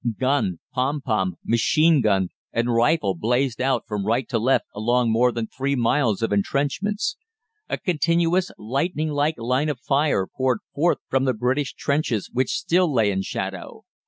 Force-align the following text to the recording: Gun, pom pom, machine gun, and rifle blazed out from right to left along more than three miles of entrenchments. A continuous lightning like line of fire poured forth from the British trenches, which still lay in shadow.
Gun, 0.19 0.57
pom 0.73 0.99
pom, 1.01 1.35
machine 1.45 2.01
gun, 2.01 2.29
and 2.51 2.73
rifle 2.73 3.13
blazed 3.13 3.61
out 3.61 3.83
from 3.87 4.03
right 4.03 4.27
to 4.29 4.39
left 4.39 4.65
along 4.73 5.11
more 5.11 5.31
than 5.31 5.45
three 5.45 5.75
miles 5.75 6.23
of 6.23 6.33
entrenchments. 6.33 7.17
A 7.69 7.77
continuous 7.77 8.49
lightning 8.57 9.09
like 9.09 9.37
line 9.37 9.69
of 9.69 9.79
fire 9.79 10.25
poured 10.25 10.57
forth 10.73 10.97
from 11.07 11.25
the 11.25 11.35
British 11.35 11.75
trenches, 11.75 12.31
which 12.33 12.49
still 12.57 12.91
lay 12.91 13.11
in 13.11 13.21
shadow. 13.21 13.83